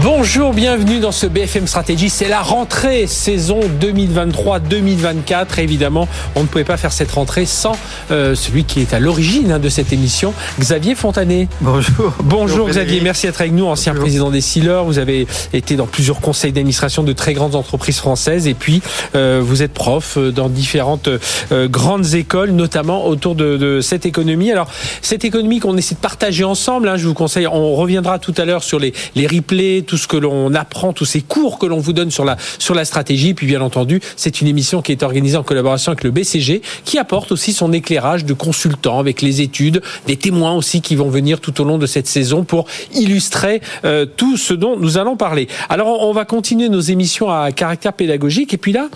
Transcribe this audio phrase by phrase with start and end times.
[0.00, 2.08] Bonjour, bienvenue dans ce BFM Stratégie.
[2.08, 5.58] C'est la rentrée saison 2023-2024.
[5.58, 7.76] Évidemment, on ne pouvait pas faire cette rentrée sans
[8.10, 11.46] euh, celui qui est à l'origine hein, de cette émission, Xavier Fontanet.
[11.60, 12.14] Bonjour.
[12.24, 14.04] Bonjour Xavier, merci d'être avec nous, ancien Bonjour.
[14.04, 14.82] président des Sealers.
[14.86, 18.80] Vous avez été dans plusieurs conseils d'administration de très grandes entreprises françaises et puis
[19.14, 21.10] euh, vous êtes prof euh, dans différentes
[21.52, 24.50] euh, grandes écoles, notamment autour de, de cette économie.
[24.50, 24.68] Alors,
[25.02, 28.46] cette économie qu'on essaie de partager ensemble, hein, je vous conseille, on reviendra tout à
[28.46, 31.78] l'heure sur les, les replays, tout ce que l'on apprend, tous ces cours que l'on
[31.78, 33.34] vous donne sur la, sur la stratégie.
[33.34, 36.98] Puis bien entendu, c'est une émission qui est organisée en collaboration avec le BCG, qui
[36.98, 41.40] apporte aussi son éclairage de consultant avec les études, des témoins aussi qui vont venir
[41.40, 45.48] tout au long de cette saison pour illustrer euh, tout ce dont nous allons parler.
[45.68, 48.88] Alors on va continuer nos émissions à caractère pédagogique et puis là,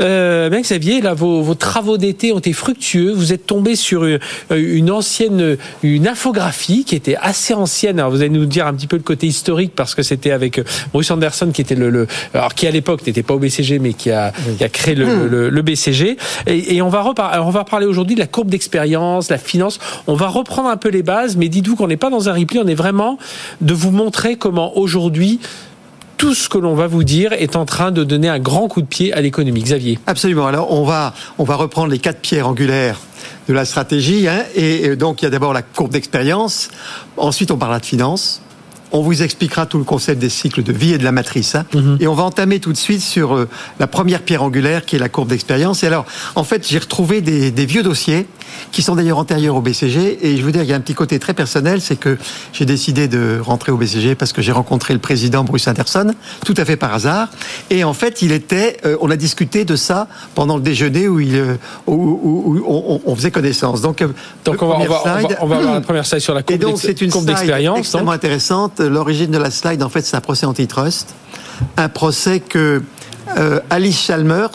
[0.00, 3.12] euh, bien Xavier, là vos, travaux d'été ont été fructueux.
[3.12, 4.18] Vous êtes tombé sur une,
[4.50, 7.98] une ancienne, une infographie qui était assez ancienne.
[7.98, 10.58] Alors vous allez nous dire un petit peu le côté historique parce que c'était avec
[10.58, 13.78] euh, Bruce Anderson qui était le, le alors qui à l'époque n'était pas au BCG
[13.78, 16.16] mais qui a, qui a créé le, le, le BCG.
[16.46, 17.04] Et, et on va
[17.40, 19.78] on va parler aujourd'hui de la courbe d'expérience, la finance.
[20.06, 22.58] On va reprendre un peu les bases, mais dites-vous qu'on n'est pas dans un replay,
[22.58, 23.18] on est vraiment
[23.60, 25.40] de vous montrer comment aujourd'hui
[26.16, 28.80] tout ce que l'on va vous dire est en train de donner un grand coup
[28.80, 29.62] de pied à l'économie.
[29.62, 29.98] Xavier.
[30.06, 30.46] Absolument.
[30.46, 32.98] Alors, on va, on va reprendre les quatre pierres angulaires
[33.48, 34.26] de la stratégie.
[34.26, 36.70] Hein, et donc, il y a d'abord la courbe d'expérience.
[37.18, 38.40] Ensuite, on parlera de finance.
[38.92, 41.54] On vous expliquera tout le concept des cycles de vie et de la matrice.
[41.54, 41.64] hein.
[42.00, 43.48] Et on va entamer tout de suite sur euh,
[43.80, 45.82] la première pierre angulaire qui est la courbe d'expérience.
[45.82, 48.26] Et alors, en fait, j'ai retrouvé des, des vieux dossiers
[48.72, 50.18] qui sont d'ailleurs antérieurs au BCG.
[50.26, 52.16] Et je veux dire, il y a un petit côté très personnel, c'est que
[52.52, 56.12] j'ai décidé de rentrer au BCG parce que j'ai rencontré le président Bruce Anderson,
[56.44, 57.28] tout à fait par hasard.
[57.70, 61.18] Et en fait, il était, euh, on a discuté de ça pendant le déjeuner où,
[61.20, 61.56] il, euh,
[61.86, 63.80] où, où- où on, on faisait connaissance.
[63.82, 64.02] Donc,
[64.44, 65.38] Donc on va, on, va, on, va, slide.
[65.40, 67.26] on va voir la première slide sur la Et courbe donc, d'ex- c'est une courbe
[67.26, 67.78] d'expérience.
[67.78, 68.14] extrêmement donc.
[68.14, 68.80] intéressante.
[68.88, 71.14] L'origine de la slide, en fait, c'est un procès antitrust.
[71.76, 72.82] Un procès que
[73.38, 74.50] euh, Alice Chalmers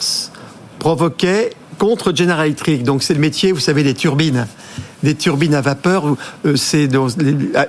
[0.78, 2.82] provoquait contre General Electric.
[2.84, 4.46] Donc, c'est le métier, vous savez, des turbines.
[5.02, 6.04] Des turbines à vapeur,
[6.46, 6.88] euh, c'est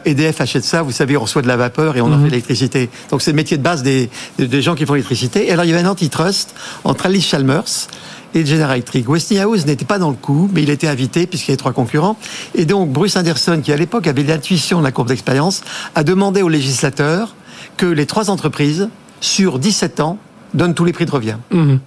[0.06, 2.30] EDF achète ça, vous savez, on reçoit de la vapeur et on en fait de
[2.30, 2.90] l'électricité.
[3.10, 5.48] Donc c'est le métier de base des, des- des gens qui font l'électricité.
[5.48, 6.54] Et alors il y avait un antitrust
[6.84, 7.64] entre Alice Chalmers
[8.34, 9.08] et General Electric.
[9.08, 12.18] Westinghouse n'était pas dans le coup, mais il était invité puisqu'il y avait trois concurrents.
[12.56, 15.64] Et donc Bruce Anderson, qui à l'époque avait l'intuition de la courbe d'expérience,
[15.96, 17.36] a demandé aux législateurs
[17.78, 18.90] que les trois entreprises,
[19.22, 20.18] sur 17 ans,
[20.54, 21.38] donnent tous les prix de revient.
[21.52, 21.80] Mhm.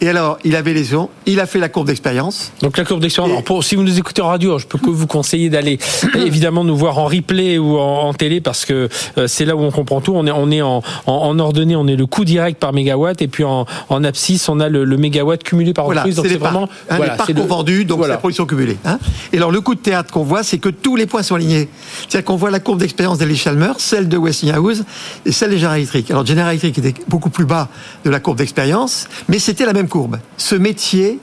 [0.00, 2.50] Et alors, il avait les yeux, il a fait la courbe d'expérience.
[2.60, 3.38] Donc la courbe d'expérience.
[3.38, 5.78] Et- pour- si vous nous écoutez en radio, je peux que vous conseiller d'aller
[6.16, 8.88] évidemment nous voir en replay ou en, en télé parce que
[9.18, 10.12] euh, c'est là où on comprend tout.
[10.16, 13.22] On est, on est en, en, en ordonnée, on est le coût direct par mégawatt
[13.22, 16.16] et puis en, en abscisse, on a le, le mégawatt cumulé par Voilà, entreprise.
[16.16, 18.14] Donc c'est vraiment hein, voilà, les c'est le- vendus, donc voilà.
[18.14, 18.78] c'est la production cumulée.
[18.84, 18.98] hein.
[19.32, 21.68] Et alors le coup de théâtre qu'on voit, c'est que tous les points sont alignés.
[22.08, 24.82] C'est-à-dire qu'on voit la courbe d'expérience d'Eli Chalmers, celle de Westinghouse
[25.26, 26.10] et celle de General Electric.
[26.10, 27.68] Alors General Electric était beaucoup plus bas
[28.04, 30.20] de la courbe d'expérience, mais c'était la même courbe.
[30.38, 31.18] Ce métier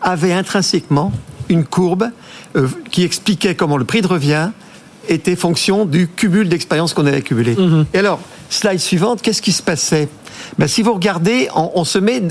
[0.00, 1.10] avait intrinsèquement
[1.48, 2.10] une courbe
[2.54, 4.50] euh, qui expliquait comment le prix de revient
[5.08, 7.56] était fonction du cumul d'expérience qu'on avait cumulé.
[7.92, 8.20] Et alors,
[8.50, 10.08] slide suivante, qu'est-ce qui se passait?
[10.58, 12.22] Ben, Si vous regardez, on, on se met,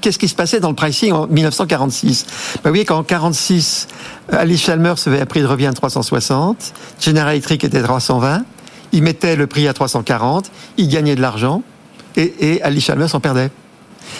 [0.00, 3.88] qu'est-ce qui se passait dans le pricing en 1946 ben, Vous voyez qu'en 46,
[4.30, 8.44] Alice Chalmers avait un prix de revient de 360, General Electric était 320,
[8.92, 11.64] il mettait le prix à 340, il gagnait de l'argent,
[12.16, 13.50] et, et Alice Chalmers en perdait.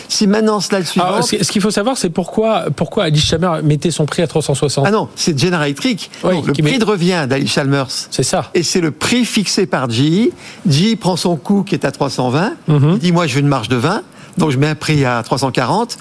[0.08, 1.08] Si maintenant, slide suivante...
[1.08, 4.26] Alors, ce ce qu'il faut savoir, c'est pourquoi, pourquoi Alice Chalmers mettait son prix à
[4.26, 4.84] 360.
[4.86, 6.10] Ah non, c'est General Electric.
[6.24, 7.88] Oui, le prix met- de revient d'Ali Chalmers.
[8.10, 8.50] C'est ça.
[8.54, 10.30] Et c'est le prix fixé par GE.
[10.68, 12.52] GE prend son coût qui est à 320.
[12.68, 12.90] Mhm.
[12.94, 14.02] Il dit, moi, je veux une marge de 20.
[14.38, 15.96] Donc, je mets un prix à 340.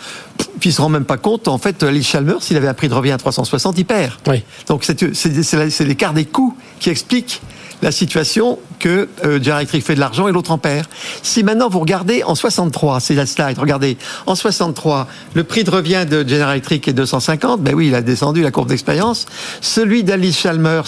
[0.60, 1.48] Puis, il se rend même pas compte.
[1.48, 4.12] En fait, Ali Chalmers, s'il avait un prix de revient à 360, il perd.
[4.28, 4.44] Oui.
[4.68, 7.42] Donc, c'est l'écart des coûts qui explique
[7.86, 10.88] la situation que euh, General Electric fait de l'argent et l'autre en perd.
[11.22, 13.96] Si maintenant vous regardez en 63, c'est la slide, regardez,
[14.26, 18.02] en 63, le prix de revient de General Electric est 250, ben oui, il a
[18.02, 19.28] descendu la courbe d'expérience.
[19.62, 20.88] Celui d'Alice Chalmers,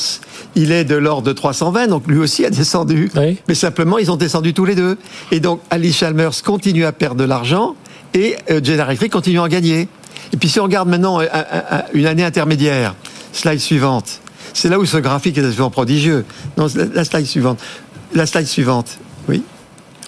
[0.55, 3.11] il est de l'ordre de 320, donc lui aussi a descendu.
[3.15, 3.37] Oui.
[3.47, 4.97] Mais simplement, ils ont descendu tous les deux.
[5.31, 7.75] Et donc, Alice Chalmers continue à perdre de l'argent
[8.15, 9.87] et euh, General Electric continue à en gagner.
[10.33, 12.95] Et puis si on regarde maintenant euh, un- un- une année intermédiaire,
[13.33, 14.19] slide suivante,
[14.57, 16.25] c'est là où ce graphique est absolument prodigieux.
[16.57, 17.59] Non, la, slide suivante.
[18.13, 18.97] La slide suivante,
[19.29, 19.43] oui.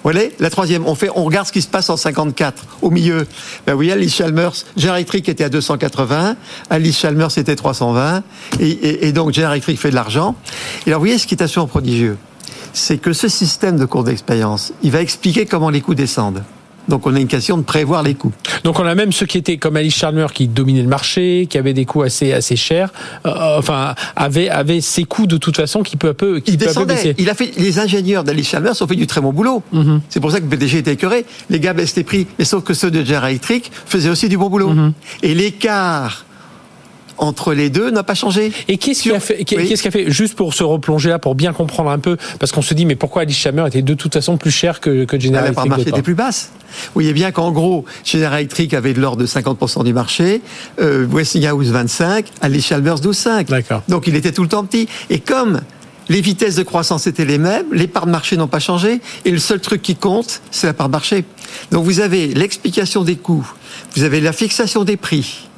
[0.04, 3.28] Voyez, la troisième, on, fait, on regarde ce qui se passe en 54, au milieu.
[3.68, 6.38] Ben oui, Alice Chalmers, General Electric était à 280,
[6.70, 8.24] Alice Chalmers était 320,
[8.62, 10.36] et, et- et donc General fait de l'argent.
[10.86, 12.18] Et alors, vous voyez ce qui est absolument prodigieux
[12.72, 16.44] c'est que ce système de cours d'expérience, il va expliquer comment les coûts descendent.
[16.90, 18.34] Donc on a une question de prévoir les coûts.
[18.64, 21.58] Donc on a même ceux qui étaient comme Alice Chalmer qui dominaient le marché, qui
[21.58, 22.92] avaient des coûts assez assez chers,
[23.26, 26.58] euh, enfin avaient avaient ces coûts de toute façon qui peu à peu qui il
[26.58, 27.16] peu à peu descendait.
[27.18, 29.64] Il a fait les ingénieurs d'Alice Chalmers ont fait du très bon boulot.
[29.72, 30.02] Mhm.
[30.10, 31.26] C'est pour ça que PDG était écœuré.
[31.50, 34.38] Les gars baissent les prix, mais sauf que ceux de General Electric faisaient aussi du
[34.38, 34.70] bon boulot.
[34.70, 34.94] Mhm.
[35.24, 36.26] Et l'écart
[37.20, 38.52] entre les deux n'a pas changé.
[38.68, 39.46] Et qu'est-ce qui a fait, Oui.
[39.46, 42.52] qu'est-ce qui a fait, juste pour se replonger là, pour bien comprendre un peu, parce
[42.52, 45.20] qu'on se dit, mais pourquoi Alice Chalmer était de toute façon plus cher que, que
[45.20, 46.52] General la part Electric marché d'autant était plus basse.
[46.60, 50.42] Vous voyez bien qu'en gros, General Electric avait de l'ordre de 50% du marché,
[50.80, 53.48] euh, Westinghouse 25, Ali Chalmers 12,5.
[53.50, 53.84] D'accord.
[53.90, 54.88] Donc il était tout le temps petit.
[55.10, 55.62] Et comme
[56.08, 59.32] les vitesses de croissance étaient les mêmes, les parts de marché n'ont pas changé, et
[59.32, 61.24] le seul truc qui compte, c'est la part de marché.
[61.72, 63.48] Donc vous avez l'explication des coûts,
[63.96, 65.49] vous avez la fixation des prix,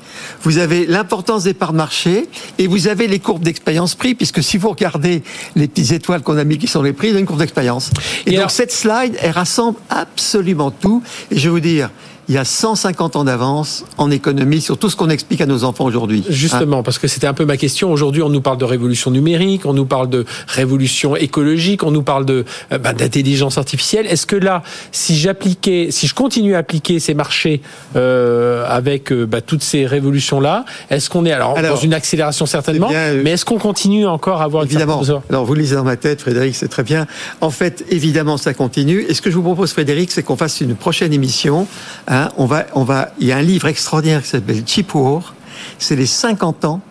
[0.44, 2.28] vous avez l'importance des parts de marché
[2.58, 5.24] et vous avez les courbes d'expérience prix, puisque si vous regardez
[5.56, 7.40] les petites étoiles qu'on a mis qui sont les prix, il y a une courbe
[7.40, 7.92] d'expérience.
[8.26, 11.04] Et, Et donc alors- cette slide, elle rassemble absolument tout.
[11.32, 11.90] Et je vais vous dire,
[12.32, 15.66] il y a 150 ans d'avance en économie sur tout ce qu'on explique à nos
[15.66, 16.24] enfants aujourd'hui.
[16.26, 17.92] Hein Justement, parce que c'était un peu ma question.
[17.92, 22.04] Aujourd'hui, on nous parle de révolution numérique, on nous parle de révolution écologique, on nous
[22.04, 24.08] parle de euh, bah, d'intelligence artificielle.
[24.08, 24.64] Est-ce que là,
[24.94, 27.62] si j'appliquais, si je continue à appliquer ces marchés
[27.98, 31.94] euh, avec euh, bah, toutes ces révolutions là, est-ce qu'on est alors, Alors, dans une
[31.94, 35.04] accélération certainement, eh bien, euh, mais est-ce qu'on continue encore à avoir une Évidemment.
[35.04, 37.08] certaine- Alors, vous lisez dans ma tête, Frédéric, c'est très bien.
[37.42, 39.06] En fait, évidemment, ça continue.
[39.10, 41.68] Et ce que je vous propose, Frédéric, c'est qu'on fasse une prochaine émission.
[42.08, 45.34] Hein, on va, il y a un livre extraordinaire qui s'appelle Cheap War.
[45.78, 46.82] C'est les 50 ans,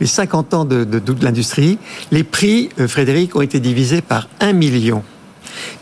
[0.00, 0.86] les 50 ans de,
[1.22, 1.78] l'industrie.
[2.10, 5.02] Les prix, euh, Frédéric, ont été divisés par un million.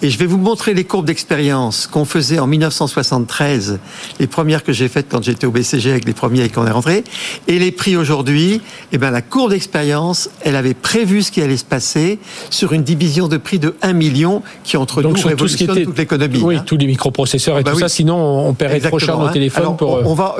[0.02, 3.78] Et je vais vous montrer les courbes d'expérience qu'on faisait en 1973,
[4.20, 6.70] les premières que j'ai faites quand j'étais au BCG avec les premiers et qu'on est
[6.70, 7.04] rentré.
[7.48, 8.60] Et les prix aujourd'hui,
[8.92, 12.18] eh ben, la courbe d'expérience, elle avait prévu ce qui allait se passer
[12.50, 15.56] sur une division de prix de 1 million qui, entre Donc nous, sur tout ce
[15.56, 16.40] qui révolutionne était toute l'économie.
[16.42, 16.64] oui, hein.
[16.66, 17.82] tous les microprocesseurs et Bah tout oui.
[17.82, 18.16] ça, sinon
[18.48, 19.30] on paierait trop cher nos hein.
[19.32, 19.96] téléphones Alors, pour.
[19.96, 20.36] euh, on, on va,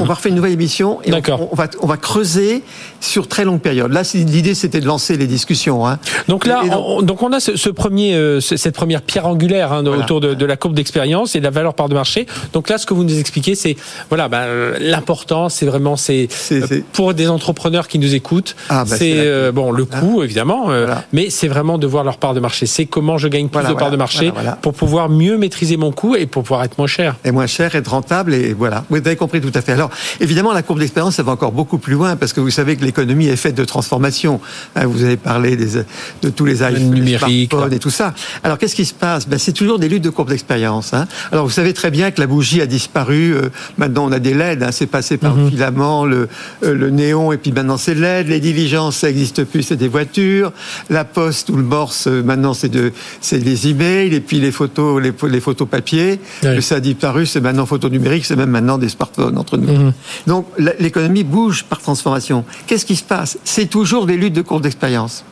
[0.00, 2.62] on va refaire une nouvelle émission et on, va, on va creuser
[3.00, 3.92] sur très longue période.
[3.92, 5.86] Là, l'idée, c'était de lancer les discussions.
[5.86, 5.98] Hein.
[6.28, 9.72] Donc là, donc- on, donc on a ce, ce premier, euh, cette première pierre angulaire
[9.72, 10.02] hein, Voilà.
[10.02, 12.26] autour de, de la courbe d'expérience et de la valeur part de marché.
[12.52, 13.76] Donc là, ce que vous nous expliquez, c'est
[14.08, 18.84] voilà, euh, l'important, c'est vraiment c'est euh, c'est- pour des entrepreneurs qui nous écoutent, Ah,
[18.84, 21.04] bah, c'est euh, bon le coût évidemment, euh, Voilà.
[21.12, 22.66] mais c'est vraiment de voir leur part de marché.
[22.66, 24.32] C'est comment je gagne plus Voilà, de part de marché
[24.62, 27.14] pour pouvoir mieux maîtriser mon coût et pour pouvoir être moins cher.
[27.22, 28.82] est moins cher, être rentable et voilà.
[28.90, 29.72] Vous avez compris tout à fait.
[29.72, 29.90] Alors,
[30.20, 32.84] évidemment, la courbe d'expérience, ça va encore beaucoup plus loin parce que vous savez que
[32.84, 34.40] l'économie est faite de transformations.
[34.74, 35.84] Hein, Vous avez parlé des,
[36.22, 38.12] de tous les iPhones, les smartphones et tout ça.
[38.42, 39.28] Alors, qu'est-ce qui se passe?
[39.28, 40.94] Ben, C'est toujours des luttes de courbe d'expérience.
[40.94, 41.06] Hein.
[41.32, 43.34] Alors, vous savez très bien que la bougie a disparu.
[43.34, 44.62] Euh, maintenant, on a des LED.
[44.62, 44.72] Hein.
[44.72, 45.44] C'est passé par Mhm.
[45.44, 46.28] le filament, le,
[46.64, 48.28] euh, le néon et puis maintenant c'est LED.
[48.28, 50.52] Les diligences, ça n'existe plus, c'est des voitures.
[50.90, 54.52] La poste ou le morse, euh, maintenant c'est de, c'est des emails et puis les
[54.52, 56.20] photos, les, les photos papier.
[56.60, 59.72] Ça a disparu, c'est maintenant photo numérique, c'est même maintenant des smartphones entre nous.
[59.72, 59.92] Mhm.
[60.26, 60.46] Donc
[60.78, 62.44] l'économie bouge par transformation.
[62.66, 63.38] Qu'est-ce qui se passe?
[63.44, 65.24] C'est toujours des luttes de courte d'expérience.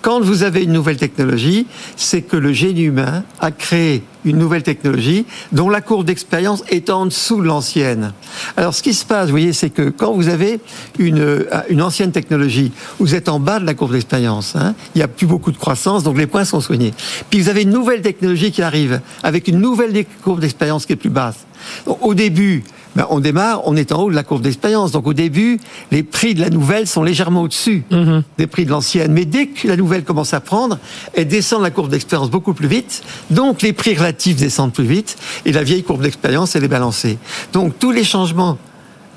[0.00, 4.62] Quand vous avez une nouvelle technologie, c'est que le génie humain a créé une nouvelle
[4.62, 8.12] technologie dont la courbe d'expérience est en dessous de l'ancienne.
[8.56, 10.60] Alors ce qui se passe, vous voyez, c'est que quand vous avez
[10.98, 14.54] une, euh, une ancienne technologie, vous êtes en bas de la courbe d'expérience.
[14.56, 14.74] hein.
[14.94, 16.94] il n'y a plus beaucoup de croissance, donc les points sont soignés.
[17.30, 20.96] Puis vous avez une nouvelle technologie qui arrive avec une nouvelle courbe d'expérience qui est
[20.96, 21.46] plus basse.
[21.86, 22.64] Au début,
[22.96, 24.92] ben, on démarre, on est en haut de la courbe d'expérience.
[24.92, 25.58] Donc au début,
[25.90, 28.22] les prix de la nouvelle sont légèrement au-dessus Mhm.
[28.38, 29.12] des prix de l'ancienne.
[29.12, 30.78] Mais dès que la nouvelle commence à prendre,
[31.14, 33.02] elle descend la courbe d'expérience beaucoup plus vite.
[33.30, 35.16] Donc les prix relatifs descendent plus vite.
[35.46, 37.18] Et la vieille courbe d'expérience, elle est balancée.
[37.52, 38.58] Donc tous les changements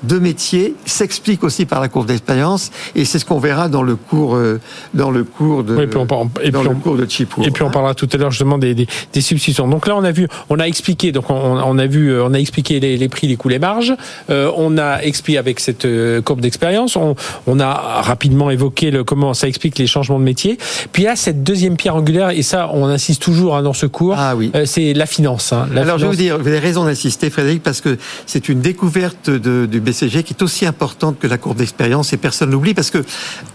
[0.02, 2.70] de métier s'expliquent aussi par la courbe d'expérience.
[2.94, 4.60] Et c'est ce qu'on verra dans le cours, euh,
[4.94, 6.04] dans le cours de, Oui, puis on
[6.42, 7.46] et dans puis le on- cours de Chipour.
[7.46, 9.66] Et puis on parlera tout à l'heure justement des, des, des substitutions.
[9.68, 12.38] Donc là on a vu, on a expliqué, donc on, on a vu, on a
[12.38, 13.94] expliqué les, les prix, les coûts, les marges.
[14.30, 16.96] Euh, on a expliqué avec cette euh, courbe d'expérience.
[16.96, 17.14] On,
[17.46, 17.72] on a
[18.02, 20.58] rapidement évoqué le comment ça explique les changements de métier.
[20.92, 24.14] Puis là cette deuxième pierre angulaire et ça on insiste toujours hein, dans ce cours.
[24.18, 24.50] Ah oui.
[24.54, 25.52] euh, c'est la finance.
[25.52, 25.66] hein.
[25.72, 28.60] La Alors, je vais vous dire, vous avez raison d'insister, Frédéric, parce que c'est une
[28.60, 32.74] découverte de- du BCG qui est aussi importante que la courbe d'expérience et personne l'oublie
[32.74, 33.04] parce que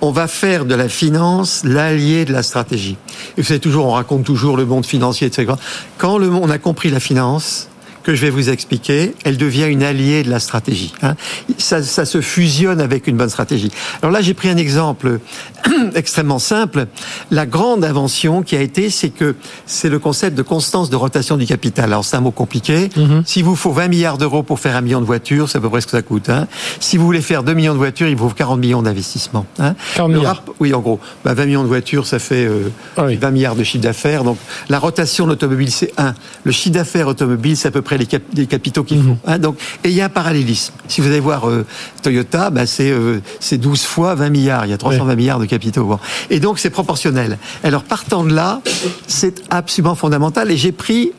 [0.01, 2.97] on va faire de la finance l'allié de la stratégie.
[3.37, 5.53] Et vous savez toujours, on raconte toujours le monde financier, etc.
[5.97, 7.67] Quand le on a compris la finance,
[8.03, 10.93] que je vais vous expliquer, elle devient une alliée de la stratégie.
[11.01, 11.15] Hein.
[11.57, 13.71] Ça, ça, se fusionne avec une bonne stratégie.
[14.01, 15.19] Alors là, j'ai pris un exemple
[15.95, 16.87] extrêmement simple.
[17.29, 21.37] La grande invention qui a été, c'est que c'est le concept de constance de rotation
[21.37, 21.85] du capital.
[21.85, 22.87] Alors c'est un mot compliqué.
[22.87, 23.23] Mm-hmm.
[23.25, 25.69] Si vous faut 20 milliards d'euros pour faire un million de voitures, c'est à peu
[25.69, 26.29] près ce que ça coûte.
[26.29, 26.47] Hein.
[26.79, 29.45] Si vous voulez faire 2 millions de voitures, il vous faut 40 millions d'investissements.
[29.59, 29.75] Hein.
[29.95, 30.43] 40 milliards.
[30.59, 30.99] oui, en gros.
[31.23, 33.15] Bah, 20 millions de voitures, ça fait euh, ah oui.
[33.15, 34.23] 20 milliards de chiffre d'affaires.
[34.23, 34.37] Donc
[34.69, 36.13] la rotation de l'automobile, c'est 1.
[36.43, 39.17] Le chiffre d'affaires automobile, c'est à peu près les, cap les capitaux qu'il faut.
[39.25, 40.73] Hein, donc, et il y a un parallélisme.
[40.87, 41.65] Si vous allez voir euh,
[42.01, 43.21] Toyota, bah, c'est euh,
[43.51, 44.65] 12 fois 20 milliards.
[44.65, 45.15] Il y a 320 oui.
[45.15, 45.85] milliards de capitaux.
[45.85, 45.99] Bon.
[46.29, 47.37] Et donc, c'est proportionnel.
[47.63, 48.61] Alors, partant de là,
[49.07, 50.51] c'est absolument fondamental.
[50.51, 51.11] Et j'ai pris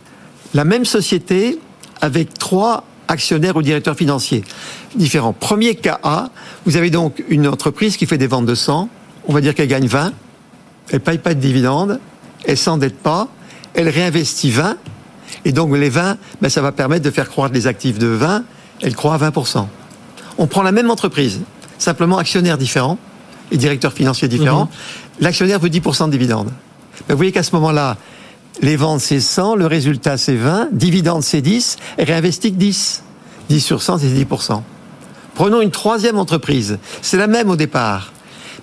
[0.54, 1.58] la même société
[2.00, 4.44] avec trois actionnaires ou directeurs financiers
[4.94, 5.32] différents.
[5.32, 6.30] Premier cas A,
[6.66, 8.88] vous avez donc une entreprise qui fait des ventes de sang.
[9.26, 10.12] On va dire qu'elle gagne 20.
[10.90, 12.00] Elle paye pas de dividendes.
[12.44, 13.28] Elle s'endette pas.
[13.74, 14.76] Elle réinvestit 20
[15.44, 18.44] et donc les 20, ben, ça va permettre de faire croître les actifs de 20,
[18.80, 19.66] elle croît à 20%.
[20.38, 21.40] On prend la même entreprise,
[21.78, 22.98] simplement actionnaires différents
[23.50, 24.64] et directeurs financiers différents.
[24.64, 25.22] Mmh.
[25.24, 26.50] L'actionnaire veut 10% de dividendes.
[27.08, 27.96] Ben, vous voyez qu'à ce moment-là,
[28.60, 33.02] les ventes c'est 100, le résultat c'est 20, dividendes c'est 10, et réinvestit 10.
[33.48, 34.62] 10 sur 100, c'est 10%.
[35.34, 36.78] Prenons une troisième entreprise.
[37.00, 38.12] C'est la même au départ,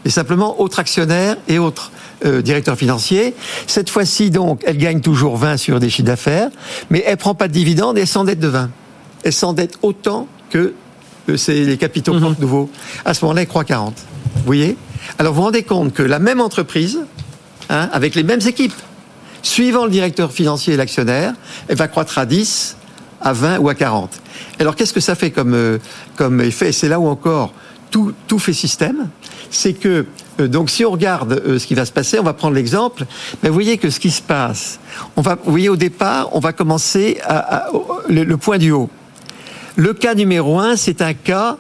[0.04, 1.92] mais simplement autre actionnaire et autre
[2.26, 3.34] euh, directeur financier.
[3.68, 6.50] Cette fois-ci, donc, elle gagne toujours 20 sur des chiffres d'affaires,
[6.90, 8.70] mais elle prend pas de dividendes et elle s'endette de 20.
[9.24, 10.74] Elle s'endette autant que
[11.30, 12.42] euh, c'est les capitaux mm -hmm.
[12.42, 12.70] nouveaux.
[13.06, 13.94] À ce moment-là, elle croit 40.
[14.36, 14.76] Vous voyez?
[15.18, 17.00] Alors, vous vous rendez compte que la même entreprise,
[17.70, 18.80] hein, avec les mêmes équipes,
[19.42, 21.34] suivant le directeur financier et l'actionnaire,
[21.68, 22.76] elle va croître à 10,
[23.22, 24.12] à 20 ou à 40.
[24.60, 25.78] Alors, qu'est-ce que ça fait comme, euh,
[26.16, 26.70] comme effet?
[26.70, 27.54] Et c'est là où encore
[27.92, 29.10] tout, tout fait système.
[29.50, 30.06] C'est que
[30.48, 33.06] donc si on regarde euh, ce qui va se passer, on va prendre l'exemple.
[33.42, 34.80] Mais vous voyez que ce qui se passe,
[35.16, 37.68] on va, vous voyez au départ, on va commencer à, à,
[38.08, 38.90] le, le, point du haut.
[39.76, 41.58] Le cas numéro un, c'est un cas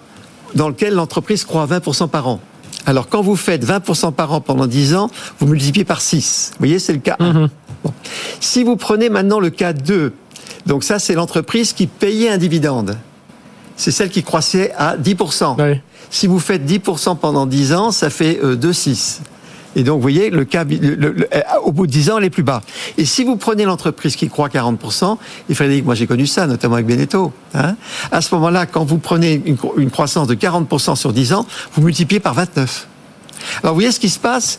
[0.56, 2.40] dans lequel l'entreprise croît à 20% par an.
[2.86, 6.52] Alors quand vous faites 20% par an pendant 10 ans, vous multipliez par 6.
[6.54, 7.34] Vous voyez, c'est le cas 1.
[7.34, 7.50] Mm -hmm.
[7.84, 7.94] bon.
[8.40, 10.14] Si vous prenez maintenant le cas 2,
[10.66, 12.98] donc ça c'est l'entreprise qui payait un dividende.
[13.76, 15.56] C'est celle qui croissait à 10%.
[15.58, 15.80] Oui.
[16.10, 19.20] Si vous faites 10% pendant 10 ans, ça fait euh, 2,6.
[19.76, 21.28] Et donc, vous voyez, le cas, le,
[21.64, 22.62] au bout de 10 ans, elle est plus bas.
[22.98, 26.76] Et si vous prenez l'entreprise qui croît 40%, et Frédéric, moi j'ai connu ça, notamment
[26.76, 27.76] avec Beneteau, hein,
[28.12, 32.20] à ce moment-là, quand vous prenez une croissance de 40% sur 10 ans, vous multipliez
[32.20, 32.88] par 29.
[33.62, 34.58] Alors, vous voyez ce qui se passe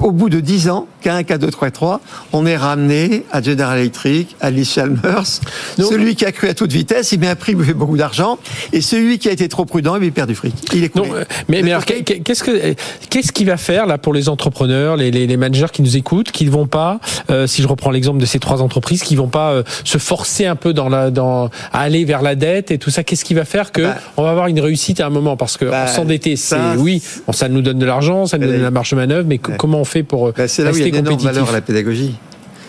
[0.00, 2.00] au bout de 10 ans, K1, K2, 3, 3,
[2.32, 5.40] on est ramené à General Electric, à Lee Chalmers.
[5.78, 7.96] Donc, celui qui a cru à toute vitesse, il met un prix, il fait beaucoup
[7.96, 8.38] d'argent.
[8.72, 10.54] Et celui qui a été trop prudent, il perd du fric.
[10.72, 11.08] Il est coulé.
[11.08, 11.14] Non,
[11.48, 12.74] mais, mais alors, qu'est-ce que,
[13.10, 16.30] qu'est-ce qui va faire, là, pour les entrepreneurs, les, les, les managers qui nous écoutent,
[16.30, 19.28] qui ne vont pas, euh, si je reprends l'exemple de ces trois entreprises, qui vont
[19.28, 22.78] pas euh, se forcer un peu dans la, dans, à aller vers la dette et
[22.78, 25.10] tout ça, qu'est-ce qui va faire que bah, on va avoir une réussite à un
[25.10, 25.36] moment?
[25.36, 28.58] Parce que bah, s'endetter, c'est, oui, bon, ça nous donne de l'argent, ça nous donne
[28.58, 29.56] de la marge de manœuvre, mais ouais.
[29.58, 30.64] comment on fait pour bah, c'est
[31.02, 32.14] là où il y a une énorme valeur à la pédagogie.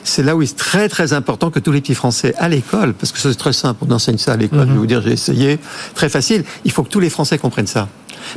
[0.04, 2.94] C'est là où il est très très important que tous les petits Français à l'école,
[2.94, 4.68] parce que c'est très simple, on enseigne ça à l'école, mm -hmm.
[4.68, 5.60] je vais vous dire, j'ai essayé,
[5.96, 7.88] très facile, il faut que tous les Français comprennent ça.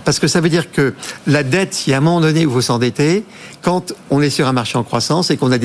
[0.04, 0.94] Parce que ça veut dire que
[1.26, 3.24] la dette, il y a un moment donné où il faut s'endetter,
[3.62, 5.58] quand on est sur un marché en croissance et qu'on a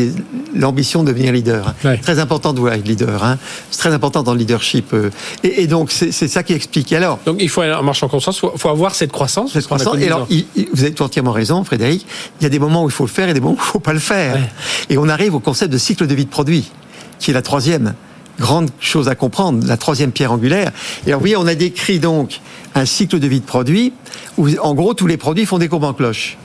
[0.55, 1.73] l'ambition de devenir leader.
[1.83, 1.97] Ouais.
[1.97, 3.23] Très important de vouloir être leader.
[3.23, 3.37] Hein.
[3.71, 4.95] C'est très important dans le leadership.
[5.43, 6.91] Et, et donc, c'est ça qui explique.
[6.91, 9.53] Et alors, donc, il faut un marché en croissance, il faut, avoir cette croissance.
[9.53, 9.97] Cette croissance.
[9.99, 12.05] Et alors, il, il, vous avez entièrement raison, Frédéric.
[12.39, 13.59] Il y a des moments où il faut le faire et des moments où il
[13.59, 14.35] ne faut pas le faire.
[14.35, 14.49] Ouais.
[14.89, 16.71] Et on arrive au concept de cycle de vie de produit,
[17.19, 17.93] qui est la troisième
[18.39, 20.71] grande chose à comprendre, la troisième pierre angulaire.
[21.05, 22.41] Et alors, voyez, on a décrit donc
[22.75, 23.93] un cycle de vie de produit
[24.37, 26.37] où, en gros, tous les produits font des courbes en cloche.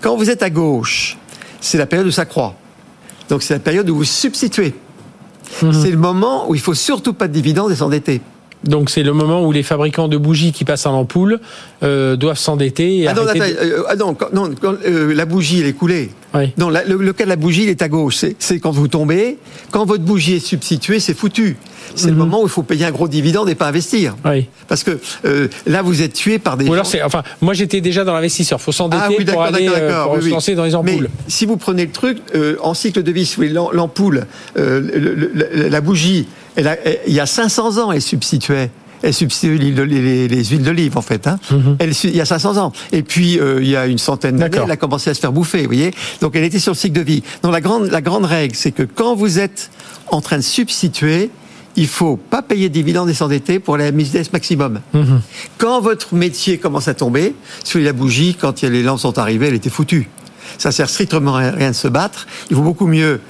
[0.00, 1.16] Quand vous êtes à gauche,
[1.60, 2.54] c'est la période où ça croît.
[3.28, 4.74] Donc, c'est la période où vous substituez.
[5.62, 5.72] Mmh.
[5.72, 8.20] C'est le moment où il faut surtout pas de dividendes et s'endetter.
[8.64, 11.40] Donc c'est le moment où les fabricants de bougies qui passent à l'ampoule
[11.82, 13.06] euh, doivent s'endetter.
[13.08, 13.40] Ah non, attends, de...
[13.40, 16.10] euh, ah non, non euh, la bougie elle est coulée.
[16.34, 16.52] Oui.
[16.56, 18.24] Non, la, le, le, cas de la bougie il est à gauche.
[18.38, 19.38] C'est quand vous tombez.
[19.70, 21.56] Quand votre bougie est substituée, c'est foutu.
[21.94, 22.10] C'est mm -hmm.
[22.10, 24.16] le moment où il faut payer un gros dividende et pas investir.
[24.24, 24.48] Oui.
[24.68, 26.66] Parce que euh, là vous êtes tué par des.
[26.68, 28.58] Ou alors c'est enfin moi j'étais déjà dans l'investisseur.
[28.60, 31.08] Il faut s'endetter ah, oui, pour aller euh, pour oui, se lancer dans les ampoules.
[31.12, 33.28] Mais si vous prenez le truc euh, en cycle de vie,
[33.72, 34.26] l'ampoule,
[35.76, 38.70] la bougie, elle a, il y a 500 ans elle substituait
[39.02, 41.26] elle substitue les, les, les, huiles d'olive en fait.
[41.26, 41.38] Hein.
[41.50, 41.76] Mm -hmm.
[41.78, 42.72] elle, il y a 500 ans.
[42.92, 45.32] Et puis euh, il y a une centaine d'années, elle a commencé à se faire
[45.32, 45.62] bouffer.
[45.62, 45.90] Vous voyez.
[46.20, 47.22] Donc elle était sur le cycle de vie.
[47.42, 49.70] Donc la grande la grande règle, c'est que quand vous êtes
[50.16, 51.30] en train de substituer,
[51.76, 54.72] il faut pas payer de dividendes et s'endetter pour la business maximum.
[54.94, 55.20] -hmm.
[55.62, 57.26] Quand votre métier commence à tomber,
[57.64, 60.06] sur la bougie, quand les lampes sont arrivées, elle était foutue.
[60.58, 62.26] Ça sert strictement à rien de se battre.
[62.50, 63.20] Il vaut beaucoup mieux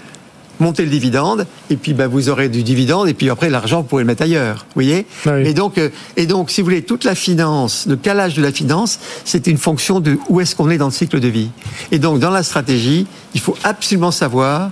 [0.62, 3.87] montez le dividende, et puis bah, vous aurez du dividende, et puis après l'argent, vous
[3.87, 4.64] pouvez le mettre ailleurs.
[4.69, 5.49] Vous voyez Ah oui.
[5.49, 8.52] et, donc, euh, et donc, si vous voulez, toute la finance, le calage de la
[8.52, 11.50] finance, c'est une fonction de où est-ce qu'on est dans le cycle de vie.
[11.90, 14.71] Et donc, dans la stratégie, il faut absolument savoir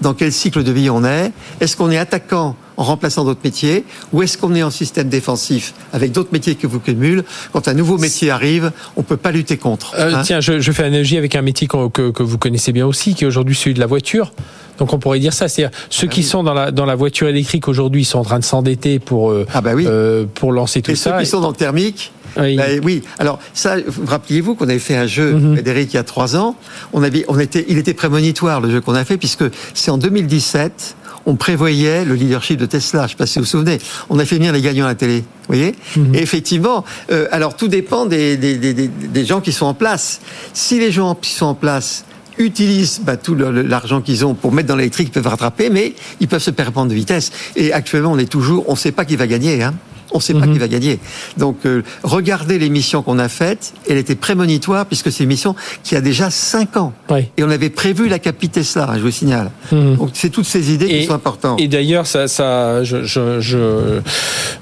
[0.00, 1.32] dans quel cycle de vie on est.
[1.60, 5.74] Est-ce qu'on est attaquant en remplaçant d'autres métiers ou est-ce qu'on est en système défensif
[5.92, 7.22] avec d'autres métiers que vous cumulez
[7.52, 9.94] Quand un nouveau métier arrive, on peut pas lutter contre.
[9.98, 10.22] Euh, hein.
[10.24, 13.24] tiens, je, je fais analogie avec un métier que, que vous connaissez bien aussi, qui
[13.24, 14.32] est aujourd'hui celui de la voiture.
[14.78, 17.28] Donc on pourrait dire ça, c'est-à-dire ceux Ah qui sont dans la dans la voiture
[17.28, 19.84] électrique aujourd'hui, ils sont en train de s'endetter pour euh, Ah bah oui.
[19.86, 21.18] euh, pour lancer tout Et ceux ça.
[21.20, 22.58] qui sont dans le thermique, Oui.
[22.82, 25.52] Oui, alors ça, vous rappelez-vous qu'on avait fait un jeu, Mhm.
[25.54, 26.56] Frédéric, il y a trois ans.
[26.92, 29.98] On avait, on était, il était prémonitoire le jeu qu'on a fait puisque c'est en
[29.98, 30.96] 2017.
[31.24, 33.02] On prévoyait le leadership de Tesla.
[33.02, 33.78] Je ne sais pas si vous vous souvenez.
[34.10, 35.18] On a fait venir les gagnants à la télé.
[35.20, 35.24] Vous
[35.54, 36.14] voyez Mhm.
[36.16, 40.20] Et effectivement, euh, alors tout dépend des, des, des, des- gens qui sont en place.
[40.52, 42.04] Si les gens qui sont en place
[42.38, 46.26] utilisent bah, tout l'argent qu'ils ont pour mettre dans l'électrique, ils peuvent rattraper, mais ils
[46.26, 47.30] peuvent se perdre de vitesse.
[47.54, 49.62] Et actuellement, on est toujours, on ne sait pas qui va gagner.
[49.62, 49.74] Hein.
[50.14, 50.52] On ne sait pas Mhm.
[50.52, 50.98] qui va gagner.
[51.38, 53.72] Donc, euh, regardez les missions qu'on a faites.
[53.88, 55.54] Elle était prémonitoire puisque c'est une mission
[55.84, 56.92] qui a déjà 5 ans.
[57.10, 57.28] Oui.
[57.36, 59.50] Et on avait prévu la capitale Tesla, hein, je vous signale.
[59.70, 59.96] Mhm.
[59.96, 61.60] Donc, c'est toutes ces idées qui sont importantes.
[61.60, 64.00] Et d'ailleurs, ça, ça, je, je, je,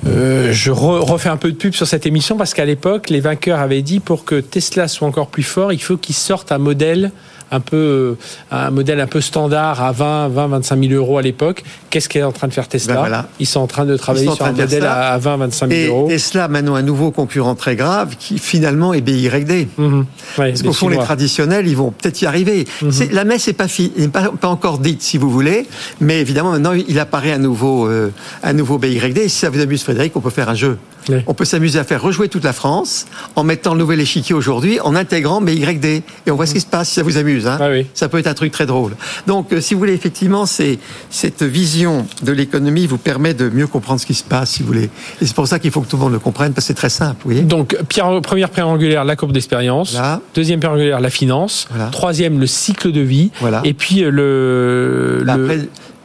[0.07, 3.21] euh, je re- refais un peu de pub sur cette émission parce qu'à l'époque, les
[3.21, 6.59] vainqueurs avaient dit pour que Tesla soit encore plus fort, il faut qu'ils sortent un
[6.59, 7.11] modèle
[7.50, 8.14] un peu euh,
[8.50, 12.23] un modèle un peu standard à 20 20 25 000 euros à l'époque qu'est-ce qu'est
[12.23, 13.28] en train de faire Tesla Ben voilà.
[13.38, 15.87] ils sont en train de travailler sur un modèle à à 20 25 000 Et
[15.87, 19.69] euros Tesla, maintenant, un nouveau concurrent très grave qui finalement est BYD.
[19.76, 20.07] Mhm.
[20.38, 22.66] Ouais, Parce qu'au fond, les traditionnels, ils vont peut-être y arriver.
[22.83, 22.90] Mhm.
[23.12, 23.66] La messe n'est pas,
[24.12, 25.66] pas, pas encore dite, si vous voulez,
[26.00, 29.19] mais évidemment, maintenant, il apparaît un nouveau, euh, un nouveau BYD.
[29.19, 30.78] Et si ça vous amuse, Frédéric, on peut faire un jeu.
[31.26, 34.78] On peut s'amuser à faire rejouer toute la France en mettant le nouvel échiquier aujourd'hui,
[34.80, 35.85] en intégrant BYD.
[36.26, 37.40] Et on voit ce qui se passe, si ça vous amuse.
[37.47, 37.59] Hein.
[37.61, 37.87] Ah oui.
[37.95, 38.97] Ça peut être un truc très drôle.
[39.27, 40.79] Donc, euh, si vous voulez, effectivement, c'est
[41.11, 44.69] cette vision de l'économie vous permet de mieux comprendre ce qui se passe, si vous
[44.69, 44.91] voulez.
[45.21, 46.75] Et c'est pour ça qu'il faut que tout le monde le comprenne, parce que c'est
[46.75, 47.43] très simple, vous voyez.
[47.43, 49.93] Donc, pierre, première pierre angulaire, la courbe d'expérience.
[49.93, 50.21] Voilà.
[50.35, 51.67] Deuxième pierre angulaire, la finance.
[51.71, 51.87] Voilà.
[51.91, 53.31] Troisième, le cycle de vie.
[53.41, 53.61] Voilà.
[53.65, 55.23] Et puis, euh, le.
[55.25, 55.59] Là, le- Après,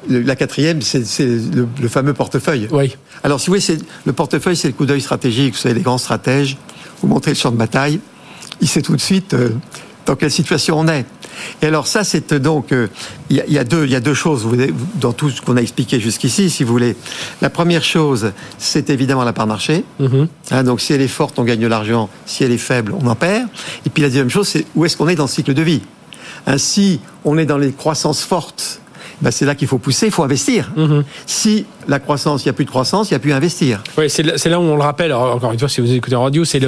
[0.07, 2.67] la quatrième, c'est le, le fameux portefeuille.
[2.71, 2.95] Oui.
[3.23, 5.53] Alors, si vous voulez, le portefeuille, c'est le coup d'œil stratégique.
[5.55, 6.57] Vous savez, les grands stratèges,
[7.01, 7.99] vous montrez le champ de bataille,
[8.61, 9.49] il sait tout de suite euh,
[10.05, 11.05] dans quelle situation on est.
[11.61, 12.87] Et alors, ça, c'est euh, donc, euh,
[13.29, 14.55] il y, a- y a deux, il y a deux choses vous
[15.01, 16.95] dans tout ce qu'on a expliqué jusqu'ici, si vous voulez.
[17.41, 19.83] La première chose, c'est évidemment la part marché.
[19.99, 20.27] Mhm.
[20.51, 22.09] Hein, donc, si elle est forte, on gagne de l'argent.
[22.25, 23.47] Si elle est faible, on en perd.
[23.85, 25.81] Et puis, la deuxième chose, c'est où est-ce qu'on est dans le cycle de vie?
[26.47, 28.81] Ainsi, on est dans les croissances fortes.
[29.21, 30.71] Ben, c'est là qu'il faut pousser, il faut investir.
[30.75, 31.03] Mhm.
[31.25, 33.81] Si la croissance, il n'y a plus de croissance, il n'y a plus à investir.
[33.97, 35.11] Oui, c'est là, où on le rappelle.
[35.11, 36.59] Alors, encore une fois, si vous écoutez en radio, c'est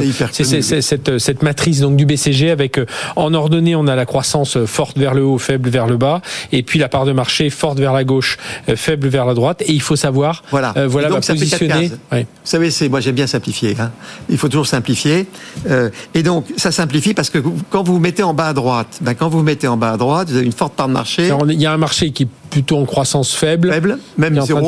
[0.82, 4.66] cette, cette matrice donc du BCG avec euh, en ordonnée, on a la croissance euh,
[4.66, 7.80] forte vers le haut, faible vers le bas, et puis la part de marché forte
[7.80, 8.38] vers la gauche,
[8.70, 9.62] euh, faible vers la droite.
[9.64, 10.74] Et il faut savoir, Voilà.
[10.78, 11.92] euh, voilà, donc, positionner.
[12.12, 12.24] Ouais.
[12.24, 13.76] Vous savez, moi j'aime bien simplifier.
[13.80, 13.92] Hein.
[14.30, 15.26] Il faut toujours simplifier.
[15.70, 19.00] Euh, et donc ça simplifie parce que quand vous vous mettez en bas à droite,
[19.02, 20.94] ben, quand vous vous mettez en bas à droite, vous avez une forte part de
[20.94, 21.30] marché.
[21.50, 23.72] Il y a un marché qui plutôt en croissance faible.
[23.72, 24.60] Faible, même zéro,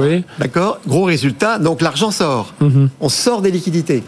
[0.00, 0.24] oui.
[0.38, 2.54] D'accord Gros résultat, donc l'argent sort.
[2.60, 2.88] Mhm.
[3.00, 3.98] On sort des liquidités.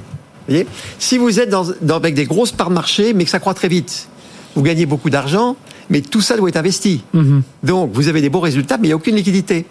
[0.48, 0.66] Vous voyez
[0.98, 3.54] si vous êtes dans, dans- avec des grosses parts de marché, mais que ça croît
[3.54, 4.08] très vite,
[4.56, 5.56] vous gagnez beaucoup d'argent,
[5.90, 7.02] mais tout ça doit être investi.
[7.14, 7.42] Mhm.
[7.62, 9.64] Donc, vous avez des bons résultats, mais il n'y a aucune liquidité.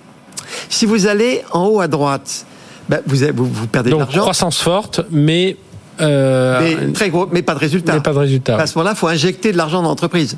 [0.70, 2.46] Si vous allez en haut à droite,
[2.88, 5.58] ben, vous, avez- vous, vous perdez de Donc l'argent, croissance forte, mais,
[6.02, 7.94] euh, mais très gros, mais pas de résultat.
[7.94, 8.58] mais pas de résultat.
[8.58, 10.38] À ce moment-là, il faut injecter de l'argent dans l'entreprise.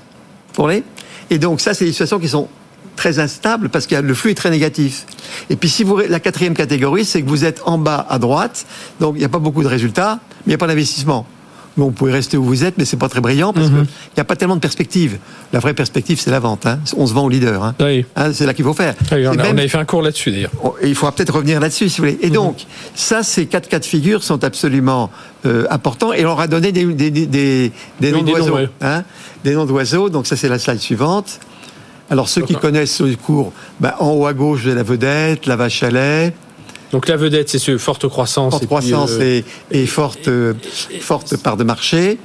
[0.49, 0.84] Vous comprenez
[1.29, 2.47] Et donc, ça, c'est des situations qui sont
[2.95, 5.06] très instables parce que le flux est très négatif.
[5.49, 8.65] Et puis, si vous, la quatrième catégorie, c'est que vous êtes en bas à droite,
[8.99, 11.25] donc il n'y a pas beaucoup de résultats, mais il n'y a pas d'investissement.
[11.77, 13.84] Bon, vous pouvez rester où vous êtes, mais c'est pas très brillant parce Mhm.
[13.86, 15.17] qu'il n'y a pas tellement de perspective.
[15.54, 16.65] La vraie perspective, c'est la vente.
[16.65, 16.80] hein.
[16.97, 17.63] On se vend au leader.
[17.63, 17.75] hein.
[17.80, 18.06] Oui.
[18.17, 18.93] Hein, c'est là qu'il faut faire.
[19.13, 20.51] Oui, on, a- même- on avait fait un cours là-dessus d'ailleurs.
[20.62, 22.19] Oh, il faudra peut-être revenir là-dessus, si vous voulez.
[22.21, 22.34] Et Mhm.
[22.34, 25.10] donc, ça, ces quatre cas de figure sont absolument
[25.45, 26.12] euh, importants.
[26.12, 28.58] Et on leur a donné des, des, des, des, des Oui, noms d'oiseaux.
[29.45, 30.10] des noms d'oiseaux.
[30.10, 31.39] Donc, ça, c'est la slide suivante.
[32.12, 35.56] Alors, ceux qui connaissent le cours, ben, en haut à gauche, avez la vedette, la
[35.56, 36.34] vache à lait,
[36.91, 38.52] Donc la vedette, c'est ce forte croissance.
[38.52, 40.54] forte et puis, croissance euh, et, et forte, euh,
[41.00, 42.19] forte part de marché.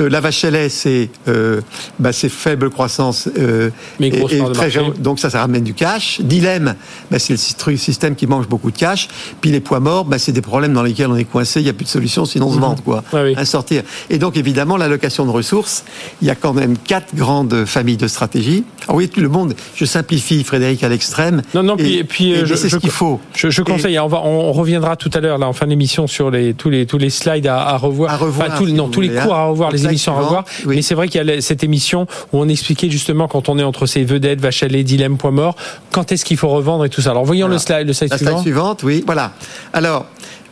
[0.00, 1.60] Euh, la vache à lait, c'est euh,
[1.98, 3.28] bah, faible croissance.
[3.38, 4.80] euh, Mais part de marché.
[4.98, 6.20] Donc ça, ça ramène du cash.
[6.22, 6.74] Dilemme,
[7.10, 9.08] bah, c'est le sy- système qui mange beaucoup de cash.
[9.40, 11.60] Puis les poids morts, bah, c'est des problèmes dans lesquels on est coincé.
[11.60, 13.02] Il n'y a plus de solution, sinon on se vante quoi.
[13.12, 13.34] Ah oui.
[13.36, 13.82] À sortir.
[14.08, 15.84] Et donc évidemment, l'allocation de ressources.
[16.22, 18.64] Il y a quand même quatre grandes familles de stratégies.
[18.84, 19.54] Alors oui, tout le monde.
[19.76, 21.42] Je simplifie, Frédéric, à l'extrême.
[21.54, 23.20] Non, non, puis, Et- puis et- mais je, c'est ce qu'il faut.
[23.34, 26.30] Je, je conseille, on, va, on reviendra tout à l'heure, là, en fin d'émission, sur
[26.30, 28.12] les, tous, les, tous les slides à, à revoir.
[28.12, 29.38] À revoir, Enfin, tous, si non, tous les voulez, cours hein.
[29.40, 30.44] à revoir, les émissions à revoir.
[30.66, 33.62] Mais c'est vrai qu'il y a cette émission où on expliquait justement quand on est
[33.62, 35.56] entre ces vedettes, Vachalet, Dilemme, Point Mort,
[35.92, 37.10] quand est-ce qu'il faut revendre et tout ça.
[37.10, 38.32] Alors voyons le slide, le slide la suivant.
[38.32, 39.02] slide suivante, oui.
[39.06, 39.32] Voilà.
[39.72, 40.06] Alors,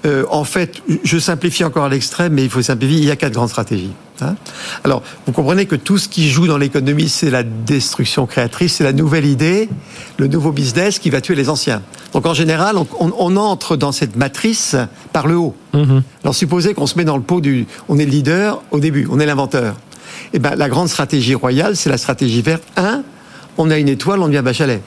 [0.06, 2.98] euh, en fait, je simplifie encore à l'extrême, mais il faut simplifier.
[2.98, 3.92] Il y a quatre grandes stratégies.
[4.20, 4.36] Hein.
[4.84, 8.84] Alors, vous comprenez que tout ce qui joue dans l'économie, c'est la destruction créatrice, c'est
[8.84, 9.68] la nouvelle idée,
[10.18, 11.82] le nouveau business qui va tuer les anciens.
[12.12, 14.76] Donc, en général, on, entre dans cette matrice
[15.12, 15.54] par le haut.
[15.74, 16.02] Mm-hmm.
[16.22, 19.08] Alors, supposez qu'on se met dans le pot du, on est le leader au début,
[19.10, 19.76] on est l'inventeur.
[20.32, 22.62] Eh ben, la grande stratégie royale, c'est la stratégie verte.
[22.76, 23.02] Un,
[23.56, 24.80] on a une étoile, on devient Bachalet.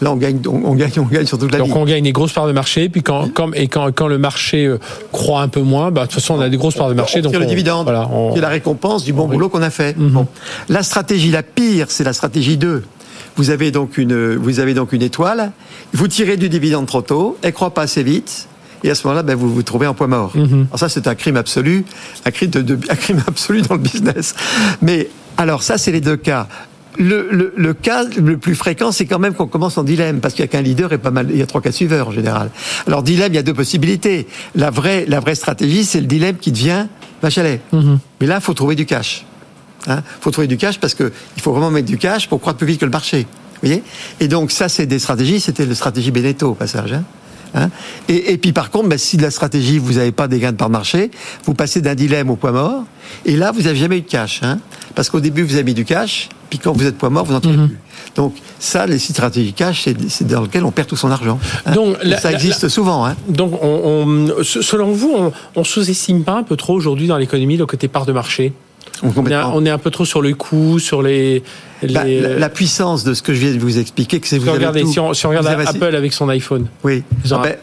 [0.00, 2.32] Là, on gagne, on, gagne, on gagne sur toute la Donc, on gagne des grosses
[2.32, 2.88] parts de marché.
[2.88, 4.78] Puis quand, et quand, quand le marché euh,
[5.12, 7.18] croît un peu moins, bah, de toute façon, on a des grosses parts de marché.
[7.18, 7.84] On donc le dividende.
[7.84, 9.96] Voilà, C'est la récompense du bon boulot qu'on a fait.
[9.98, 10.26] Bon.
[10.68, 12.82] La stratégie la pire, c'est la stratégie 2.
[13.36, 15.52] Vous avez donc une, vous avez donc une étoile.
[15.92, 17.38] Vous tirez du dividende trop tôt.
[17.42, 18.48] Elle croît pas assez vite.
[18.82, 20.32] Et à ce moment-là, ben, vous vous trouvez en point mort.
[20.34, 20.66] Mhm.
[20.68, 21.84] Alors ça, c'est un crime absolu,
[22.24, 24.34] un crime, de, un crime absolu dans le business.
[24.80, 26.48] Mais alors ça, c'est les deux cas
[27.00, 30.42] le, le, cas le plus fréquent, c'est quand même qu'on commence en dilemme, parce qu'il
[30.42, 32.50] y a qu'un leader et pas mal, il y a trois cas suiveurs en général.
[32.86, 34.26] Alors dilemme, il y a deux possibilités.
[34.54, 36.86] La vraie, la vraie stratégie, c'est le dilemme qui devient
[37.22, 37.60] Bachelet.
[37.72, 39.24] Mm Mais là, il faut trouver du cash.
[39.86, 42.40] Il hein faut trouver du cash parce que il faut vraiment mettre du cash pour
[42.40, 43.26] croître plus vite que le marché.
[43.62, 43.82] Vous voyez
[44.20, 45.40] Et donc ça, c'est des stratégies.
[45.40, 46.92] C'était la stratégie Beneteau au passage.
[46.92, 47.04] Hein
[47.54, 47.70] Hein
[48.08, 50.52] et, et, puis par contre, bah, si de la stratégie, vous n'avez pas des gains
[50.52, 51.10] de part marché,
[51.44, 52.84] vous passez d'un dilemme au point mort,
[53.24, 54.40] et là, vous n'avez jamais eu de cash.
[54.42, 54.58] Hein
[54.94, 57.32] parce qu'au début, vous avez mis du cash, puis quand vous êtes point mort, vous
[57.32, 57.68] n'en trouvez mhm.
[57.68, 57.78] plus.
[58.16, 61.38] Donc ça, les stratégies cash, c'est dans lequel on perd tout son argent.
[61.66, 63.06] Hein donc ça existe souvent.
[63.06, 67.18] Hein donc on, on, selon vous, on, on sous-estime pas un peu trop aujourd'hui dans
[67.18, 68.52] l'économie le côté part de marché?
[69.02, 71.42] On est, un peu trop sur le coût, sur les.
[71.82, 74.84] Bah, la, puissance de ce que je viens de vous expliquer, que c'est vous regardez,
[74.84, 76.66] si on, regarde Apple avec son iPhone.
[76.84, 77.02] Oui.
[77.30, 77.56] Ah ben,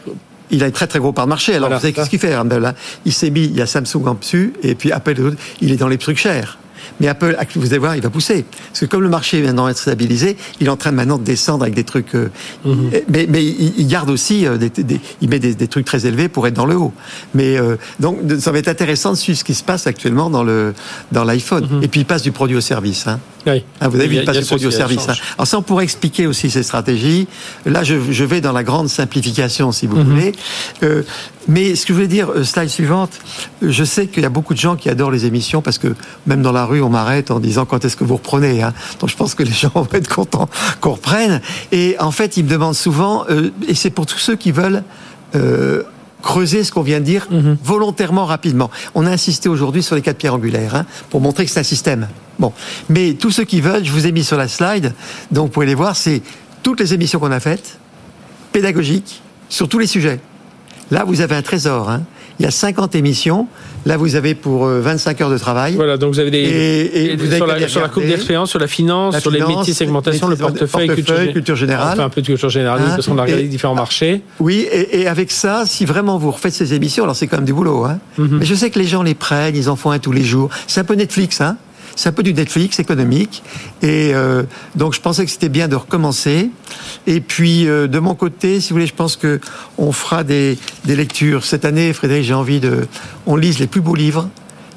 [0.50, 1.56] il a un très très gros part de marché.
[1.56, 2.74] Alors vous savez qu'est-ce qu'il fait Apple
[3.06, 5.88] Il s'est mis, il y a Samsung en dessus, et puis Apple, il est dans
[5.88, 6.58] les trucs chers.
[7.00, 8.46] Mais Apple, vous allez voir, il va pousser.
[8.70, 11.64] Parce que comme le marché vient d'être stabilisé, il est en train maintenant de descendre
[11.64, 12.16] avec des trucs.
[12.16, 12.30] Euh,
[12.66, 12.92] mhm.
[13.10, 14.72] Mais, mais il, garde aussi, euh, des,
[15.22, 16.94] il met des, trucs très élevés pour être dans le haut.
[17.34, 20.44] Mais euh, donc, ça va être intéressant de suivre ce qui se passe actuellement dans
[20.44, 20.74] le
[21.12, 21.68] dans l'iPhone.
[21.70, 21.84] Mhm.
[21.84, 23.08] Et puis il passe du produit au service.
[23.08, 23.20] Hein.
[23.48, 23.64] Oui.
[23.80, 25.08] Ah, vous avez vu, il passe du produit au service.
[25.08, 25.16] Hein.
[25.38, 27.28] Alors ça, on pourrait expliquer aussi ces stratégies.
[27.66, 30.04] Là, je, je vais dans la grande simplification, si vous mhm.
[30.04, 30.32] voulez.
[30.84, 31.04] Euh,
[31.48, 33.12] mais ce que je voulais dire, slide suivante,
[33.62, 36.42] je sais qu'il y a beaucoup de gens qui adorent les émissions parce que même
[36.42, 38.64] dans la rue, on m'arrête en disant quand est-ce que vous reprenez.
[38.64, 38.74] Hein.
[39.00, 40.50] Donc je pense que les gens vont être contents
[40.82, 41.42] qu'on reprenne.
[41.72, 44.84] Et en fait, ils me demandent souvent, euh, et c'est pour tous ceux qui veulent
[45.36, 45.84] euh,
[46.22, 47.58] creuser ce qu'on vient de dire mhm.
[47.64, 48.72] volontairement rapidement.
[48.96, 51.64] On a insisté aujourd'hui sur les quatre pierres angulaires hein, pour montrer que c'est un
[51.64, 52.08] système.
[52.40, 52.54] Bon,
[52.90, 54.94] mais tous ceux qui veulent, je vous ai mis sur la slide,
[55.32, 56.22] donc vous pouvez les voir, c'est
[56.64, 57.78] toutes les émissions qu'on a faites,
[58.52, 60.20] pédagogiques, sur tous les sujets.
[60.92, 61.90] Là, vous avez un trésor.
[61.90, 62.04] Hein.
[62.40, 63.48] Il y a 50 émissions.
[63.86, 65.76] Là, vous avez pour 25 euh, heures de travail.
[65.76, 66.40] Voilà, donc vous avez des.
[66.40, 70.28] Et, vous sur, la, sur, la, coupe d'expérience, sur la finance, sur les métiers, segmentation,
[70.28, 71.94] le portefeuille, culture, culture, générale.
[71.94, 74.22] Enfin, un peu de culture générale, hein, parce qu'on a regardé différents marchés.
[74.40, 77.54] Oui, et, avec ça, si vraiment vous refaites ces émissions, alors c'est quand même du
[77.54, 77.86] boulot.
[77.86, 78.00] Hein.
[78.18, 78.40] Mhm.
[78.40, 80.50] Mais je sais que les gens les prennent, ils en font un tous les jours.
[80.68, 81.58] C'est un peu Netflix, hein.
[81.98, 83.44] C'est un peu du Netflix économique.
[83.82, 84.44] Et euh,
[84.76, 86.52] donc, je pensais que c'était bien de recommencer.
[87.08, 89.42] Et puis, euh, de mon côté, si vous voulez, je pense que
[89.80, 91.44] on fera des, des lectures.
[91.44, 92.88] Cette année, Frédéric, j'ai envie de...
[93.26, 94.30] On lise les plus beaux livres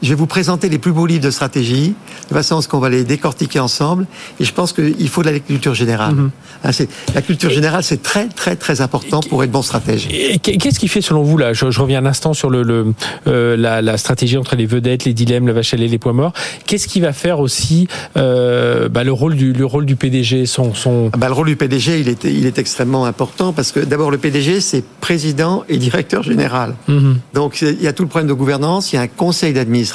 [0.02, 1.94] je vais vous présenter les plus beaux livres de stratégie,
[2.28, 4.06] de façon à ce qu'on va les décortiquer ensemble.
[4.38, 6.14] Et je pense qu'il faut de la culture générale.
[6.14, 6.30] Mhm.
[6.64, 6.70] Hein,
[7.14, 10.08] la culture générale, c'est très, très, très important pour être bon stratège.
[10.42, 12.94] Qu'est-ce qui fait, selon vous, là, je, reviens un instant sur le,
[13.26, 16.32] euh, la, stratégie entre les vedettes, les dilemmes, le vache les points morts.
[16.66, 20.74] Qu'est-ce qui va faire aussi euh, bah, le, rôle du, le rôle du PDG son,
[20.74, 21.10] son...
[21.12, 24.10] Ah bah, Le rôle du PDG, il est, il est extrêmement important parce que d'abord,
[24.10, 26.74] le PDG, c'est président et directeur général.
[26.88, 27.18] Mhm.
[27.34, 29.89] Donc, il y a tout le problème de gouvernance, il y a un conseil d'administration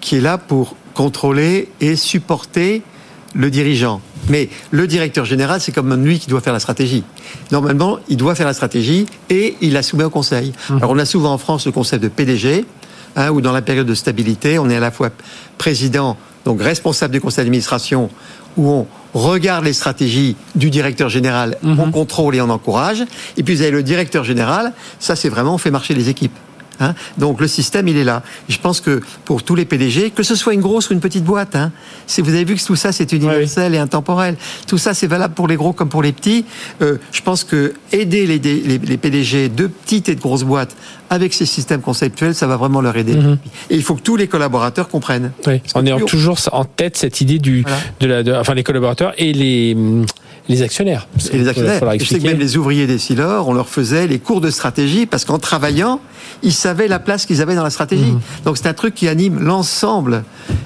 [0.00, 2.82] qui est là pour contrôler et supporter
[3.34, 4.00] le dirigeant.
[4.28, 7.04] Mais le directeur général, c'est comme lui qui doit faire la stratégie.
[7.52, 10.52] Normalement, il doit faire la stratégie et il la soumet au conseil.
[10.68, 10.76] Mmh.
[10.76, 12.64] Alors, on a souvent en France le concept de PDG,
[13.16, 15.10] hein, où dans la période de stabilité, on est à la fois
[15.58, 18.10] président, donc responsable du conseil d'administration,
[18.56, 21.80] où on regarde les stratégies du directeur général, mmh.
[21.80, 23.04] on contrôle et on encourage.
[23.36, 26.36] Et puis vous avez le directeur général, ça c'est vraiment on fait marcher les équipes.
[26.80, 26.94] Hein.
[27.18, 28.22] Donc le système, il est là.
[28.48, 31.24] je pense que pour tous les PDG, que ce soit une grosse ou une petite
[31.24, 31.72] boîte, hein,
[32.06, 35.34] si vous avez vu que tout ça c'est universel et intemporel, tout ça c'est valable
[35.34, 36.44] pour les gros comme pour les petits.
[36.82, 40.76] Euh, je pense que aider les, les, PDG de petites et de grosses boîtes
[41.10, 43.14] avec ces systèmes conceptuels, ça va vraiment leur aider.
[43.14, 43.38] Mhm.
[43.70, 45.32] Et il faut que tous les collaborateurs comprennent.
[45.46, 45.60] Oui.
[45.74, 47.64] En ayant toujours en tête cette idée du,
[48.00, 49.76] de la, enfin les collaborateurs et les
[50.50, 51.06] les actionnaires.
[51.32, 51.80] Et les actionnaires.
[51.98, 55.06] Je sais que même les ouvriers des Silor, on leur faisait les cours de stratégie
[55.06, 56.00] parce qu'en travaillant,
[56.42, 58.12] ils savaient la place qu'ils avaient dans la stratégie.
[58.12, 58.20] Mmh.
[58.44, 60.24] Donc c'est un truc qui anime l'ensemble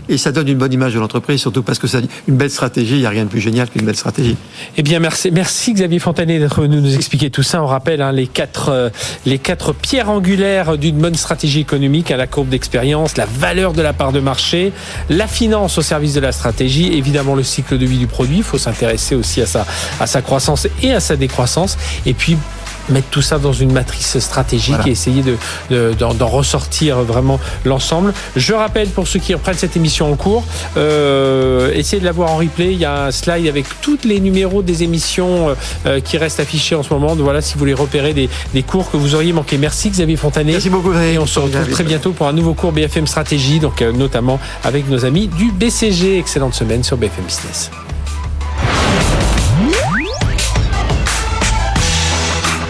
[0.08, 2.94] et ça donne une bonne image de l'entreprise, surtout parce que ça une belle stratégie,
[2.94, 4.36] il n'y a rien de plus génial qu'une belle stratégie.
[4.76, 7.62] Eh bien, merci, merci Xavier Fontanet d'être venu nous expliquer tout ça.
[7.62, 8.90] On rappelle hein, les quatre euh,
[9.24, 13.82] les quatre pierres angulaires d'une bonne stratégie économique à la courbe d'expérience, la valeur de
[13.82, 14.72] la part de marché,
[15.08, 18.38] la finance au service de la stratégie, évidemment le cycle de vie du produit.
[18.38, 19.66] Il faut s'intéresser aussi à sa
[20.00, 21.76] à sa croissance et à sa décroissance.
[22.06, 22.36] Et puis
[22.88, 28.12] mettre tout ça dans une matrice stratégique et essayer de, d'en, ressortir vraiment l'ensemble.
[28.36, 30.44] Je rappelle pour ceux qui reprennent cette émission en cours,
[30.76, 32.72] euh, essayez de la voir en replay.
[32.72, 35.54] Il y a un slide avec tous les numéros des émissions euh,
[35.86, 37.14] euh, qui restent affichés en ce moment.
[37.14, 39.58] Voilà, si vous voulez repérer des, des cours que vous auriez manqué.
[39.58, 40.52] Merci Xavier Fontanet.
[40.52, 40.92] Merci beaucoup.
[40.94, 44.88] Et on se retrouve très bientôt pour un nouveau cours BFM Stratégie, donc notamment avec
[44.88, 46.18] nos amis du BCG.
[46.18, 47.70] Excellente semaine sur BFM Business.